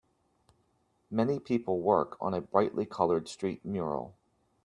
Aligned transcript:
Many 1.11 1.37
people 1.39 1.79
work 1.79 2.17
on 2.19 2.33
a 2.33 2.41
brightlycolored 2.41 3.27
street 3.27 3.63
mural. 3.63 4.15